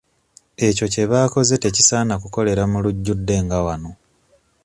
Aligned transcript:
Ekyo 0.67 0.85
kye 0.93 1.03
baakoze 1.11 1.55
tekisaana 1.63 2.13
kukolera 2.21 2.63
mu 2.71 2.77
lujjudde 2.83 3.35
nga 3.43 3.57
wano. 3.65 3.91